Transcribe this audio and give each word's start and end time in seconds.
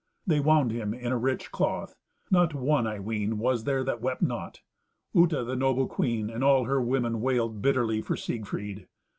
They 0.25 0.39
wound 0.39 0.71
him 0.71 0.95
in 0.95 1.11
a 1.11 1.17
rich 1.19 1.51
cloth. 1.51 1.95
Not 2.31 2.55
one, 2.55 2.87
I 2.87 2.99
ween, 2.99 3.37
was 3.37 3.65
there 3.65 3.83
that 3.83 4.01
wept 4.01 4.23
not. 4.23 4.61
Uta, 5.13 5.43
the 5.43 5.55
noble 5.55 5.85
queen 5.85 6.27
and 6.27 6.43
all 6.43 6.63
her 6.63 6.81
women 6.81 7.21
wailed 7.21 7.61
bitterly 7.61 8.01
for 8.01 8.15
Siegfried. 8.17 8.87